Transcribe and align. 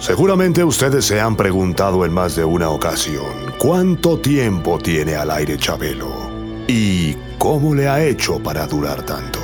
Seguramente 0.00 0.64
ustedes 0.64 1.04
se 1.04 1.20
han 1.20 1.36
preguntado 1.36 2.06
en 2.06 2.12
más 2.12 2.34
de 2.34 2.42
una 2.42 2.70
ocasión 2.70 3.52
cuánto 3.58 4.18
tiempo 4.18 4.78
tiene 4.78 5.14
al 5.14 5.30
aire 5.30 5.58
Chabelo 5.58 6.30
y 6.66 7.14
cómo 7.36 7.74
le 7.74 7.86
ha 7.86 8.02
hecho 8.02 8.42
para 8.42 8.66
durar 8.66 9.02
tanto. 9.02 9.38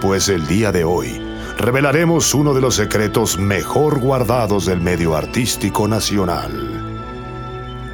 Pues 0.00 0.30
el 0.30 0.46
día 0.46 0.72
de 0.72 0.84
hoy 0.84 1.20
revelaremos 1.58 2.32
uno 2.32 2.54
de 2.54 2.62
los 2.62 2.76
secretos 2.76 3.38
mejor 3.38 4.00
guardados 4.00 4.64
del 4.64 4.80
medio 4.80 5.14
artístico 5.14 5.86
nacional. 5.86 7.02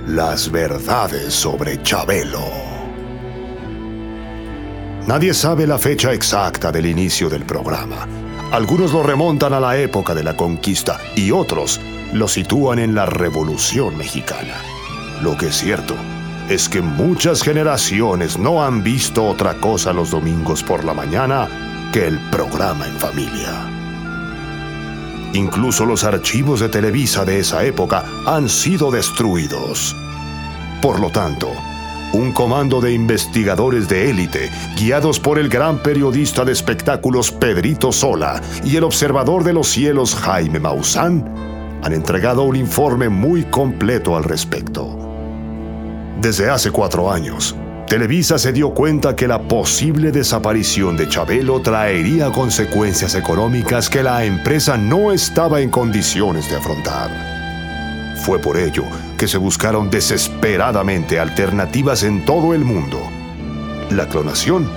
Las 0.07 0.49
verdades 0.49 1.35
sobre 1.35 1.83
Chabelo. 1.83 2.47
Nadie 5.09 5.35
sabe 5.35 5.67
la 5.67 5.79
fecha 5.79 6.13
exacta 6.13 6.71
del 6.71 6.87
inicio 6.87 7.29
del 7.29 7.45
programa 7.45 8.07
algunos 8.53 8.93
lo 8.93 9.03
remontan 9.03 9.55
a 9.55 9.61
la 9.61 9.79
época 9.79 10.15
de 10.15 10.23
la 10.23 10.37
conquista 10.37 11.01
y 11.17 11.31
otros 11.31 11.81
lo 12.13 12.29
sitúan 12.29 12.79
en 12.79 12.95
la 12.95 13.07
Revolución 13.07 13.97
Mexicana. 13.97 14.55
Lo 15.23 15.37
que 15.39 15.47
es 15.47 15.57
cierto 15.57 15.95
es 16.51 16.69
que 16.69 16.83
muchas 16.83 17.43
generaciones 17.43 18.39
no 18.39 18.63
han 18.63 18.83
visto 18.83 19.25
otra 19.27 19.55
cosa 19.55 19.95
los 19.95 20.11
domingos 20.11 20.63
por 20.63 20.85
la 20.85 20.93
mañana 20.93 21.91
que 21.95 22.07
el 22.07 22.19
programa 22.31 22.87
en 22.87 22.99
familia. 22.99 23.69
Incluso 25.33 25.87
los 25.87 26.05
archivos 26.05 26.61
de 26.61 26.69
Televisa 26.69 27.25
de 27.25 27.39
esa 27.39 27.65
época 27.65 28.05
han 28.27 28.51
sido 28.51 28.91
destruidos. 28.91 29.97
Por 30.83 31.01
lo 31.01 31.09
tanto, 31.09 31.51
un 32.13 32.33
comando 32.33 32.81
de 32.81 32.93
investigadores 32.93 33.89
de 33.89 34.11
élite, 34.11 34.51
guiados 34.77 35.19
por 35.19 35.39
el 35.39 35.49
gran 35.49 35.83
periodista 35.83 36.45
de 36.45 36.53
espectáculos 36.53 37.31
Pedrito 37.31 37.93
Sola 37.93 38.41
y 38.65 38.77
el 38.77 38.85
observador 38.85 39.45
de 39.45 39.53
los 39.53 39.69
cielos 39.69 40.15
Jaime 40.15 40.61
Maussan, 40.61 41.25
han 41.83 41.93
entregado 41.93 42.43
un 42.43 42.57
informe 42.57 43.09
muy 43.09 43.45
completo 43.45 44.17
al 44.17 44.25
respecto. 44.25 44.99
Desde 46.21 46.49
hace 46.49 46.71
cuatro 46.71 47.11
años, 47.11 47.57
Televisa 47.89 48.39
se 48.39 48.53
dio 48.53 48.73
cuenta 48.73 49.17
que 49.17 49.27
la 49.27 49.43
posible 49.43 50.13
desaparición 50.13 50.97
de 50.97 51.09
Chabelo 51.09 51.61
traería 51.61 52.31
consecuencias 52.31 53.15
económicas 53.15 53.91
que 53.91 54.03
la 54.03 54.25
empresa 54.25 54.77
no 54.77 55.13
estaba 55.13 55.61
en 55.61 55.71
condiciones 55.71 56.49
de 56.49 56.57
afrontar. 56.57 57.11
Fue 58.25 58.39
por 58.39 58.57
ello 58.57 58.85
que 59.23 59.29
se 59.29 59.39
buscaron 59.39 59.89
desesperadamente 59.89 61.21
alternativas 61.21 62.03
en 62.03 62.25
todo 62.25 62.55
el 62.55 62.65
mundo. 62.65 62.99
La 63.91 64.09
clonación 64.09 64.69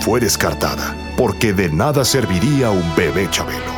fue 0.00 0.18
descartada 0.18 0.96
porque 1.16 1.52
de 1.52 1.70
nada 1.70 2.04
serviría 2.04 2.70
un 2.70 2.82
bebé 2.96 3.28
Chabelo. 3.30 3.72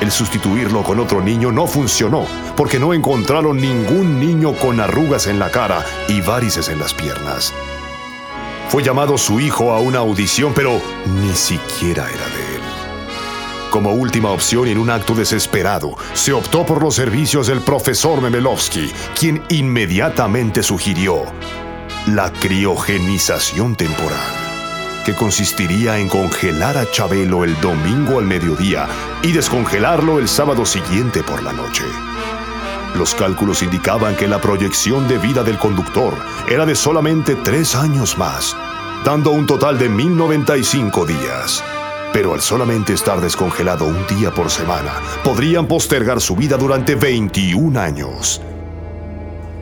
El 0.00 0.10
sustituirlo 0.10 0.82
con 0.82 0.98
otro 0.98 1.20
niño 1.22 1.52
no 1.52 1.68
funcionó 1.68 2.26
porque 2.56 2.80
no 2.80 2.92
encontraron 2.92 3.58
ningún 3.58 4.18
niño 4.18 4.54
con 4.54 4.80
arrugas 4.80 5.28
en 5.28 5.38
la 5.38 5.52
cara 5.52 5.84
y 6.08 6.20
varices 6.20 6.68
en 6.68 6.80
las 6.80 6.92
piernas. 6.92 7.54
Fue 8.68 8.82
llamado 8.82 9.16
su 9.16 9.38
hijo 9.38 9.70
a 9.70 9.78
una 9.78 10.00
audición, 10.00 10.52
pero 10.56 10.82
ni 11.22 11.32
siquiera 11.34 12.02
era 12.10 12.26
de 12.30 12.56
él. 12.56 12.57
Como 13.70 13.92
última 13.92 14.30
opción 14.30 14.66
y 14.66 14.70
en 14.70 14.78
un 14.78 14.88
acto 14.88 15.14
desesperado, 15.14 15.94
se 16.14 16.32
optó 16.32 16.64
por 16.64 16.82
los 16.82 16.94
servicios 16.94 17.48
del 17.48 17.60
profesor 17.60 18.22
Memelovsky, 18.22 18.90
quien 19.18 19.42
inmediatamente 19.50 20.62
sugirió 20.62 21.24
la 22.06 22.32
criogenización 22.32 23.76
temporal, 23.76 24.18
que 25.04 25.14
consistiría 25.14 25.98
en 25.98 26.08
congelar 26.08 26.78
a 26.78 26.90
Chabelo 26.90 27.44
el 27.44 27.60
domingo 27.60 28.18
al 28.18 28.24
mediodía 28.24 28.88
y 29.22 29.32
descongelarlo 29.32 30.18
el 30.18 30.28
sábado 30.28 30.64
siguiente 30.64 31.22
por 31.22 31.42
la 31.42 31.52
noche. 31.52 31.84
Los 32.94 33.14
cálculos 33.14 33.62
indicaban 33.62 34.16
que 34.16 34.28
la 34.28 34.40
proyección 34.40 35.06
de 35.08 35.18
vida 35.18 35.44
del 35.44 35.58
conductor 35.58 36.14
era 36.48 36.64
de 36.64 36.74
solamente 36.74 37.34
tres 37.34 37.74
años 37.74 38.16
más, 38.16 38.56
dando 39.04 39.30
un 39.30 39.46
total 39.46 39.78
de 39.78 39.90
1095 39.90 41.04
días 41.04 41.62
pero 42.12 42.34
al 42.34 42.40
solamente 42.40 42.92
estar 42.92 43.20
descongelado 43.20 43.86
un 43.86 44.06
día 44.06 44.30
por 44.32 44.50
semana, 44.50 44.92
podrían 45.24 45.66
postergar 45.66 46.20
su 46.20 46.36
vida 46.36 46.56
durante 46.56 46.94
21 46.94 47.78
años. 47.78 48.40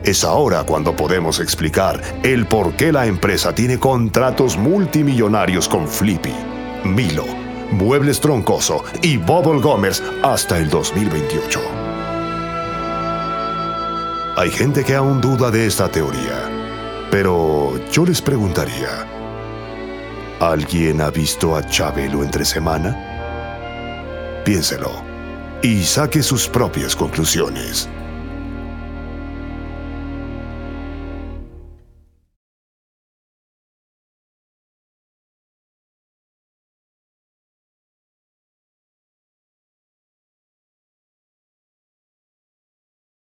Es 0.03 0.23
ahora 0.23 0.63
cuando 0.63 0.95
podemos 0.95 1.39
explicar 1.39 2.01
el 2.23 2.45
por 2.45 2.73
qué 2.73 2.91
la 2.91 3.07
empresa 3.07 3.53
tiene 3.53 3.77
contratos 3.77 4.57
multimillonarios 4.57 5.67
con 5.67 5.87
Flippy, 5.87 6.33
Milo, 6.85 7.25
Muebles 7.71 8.21
Troncoso 8.21 8.83
y 9.01 9.17
Bubble 9.17 9.59
Gomers 9.59 10.01
hasta 10.23 10.57
el 10.57 10.69
2028. 10.69 11.59
Hay 14.37 14.51
gente 14.51 14.83
que 14.83 14.95
aún 14.95 15.19
duda 15.19 15.51
de 15.51 15.65
esta 15.65 15.89
teoría, 15.89 16.47
pero 17.09 17.73
yo 17.91 18.05
les 18.05 18.21
preguntaría, 18.21 19.16
¿Alguien 20.39 21.01
ha 21.01 21.09
visto 21.09 21.55
a 21.55 21.63
Chabelo 21.63 22.23
entre 22.23 22.45
semana? 22.45 22.95
Piénselo 24.45 25.03
y 25.63 25.83
saque 25.83 26.21
sus 26.21 26.47
propias 26.47 26.95
conclusiones. 26.95 27.89